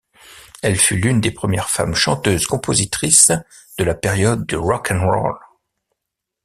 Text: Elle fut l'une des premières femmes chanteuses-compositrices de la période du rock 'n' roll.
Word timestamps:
Elle 0.63 0.77
fut 0.79 0.97
l'une 0.97 1.21
des 1.21 1.29
premières 1.29 1.69
femmes 1.69 1.93
chanteuses-compositrices 1.93 3.31
de 3.77 3.83
la 3.83 3.93
période 3.93 4.47
du 4.47 4.55
rock 4.55 4.89
'n' 4.89 4.97
roll. 5.05 5.37